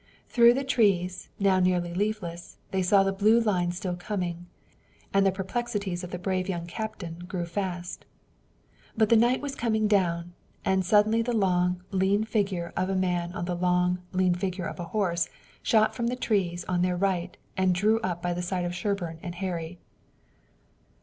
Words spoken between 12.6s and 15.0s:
of a man on the long, lean figure of a